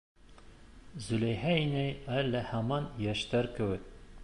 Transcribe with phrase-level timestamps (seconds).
[1.07, 3.89] —Зөләйха инәй әле һаман йәштәр кеүек.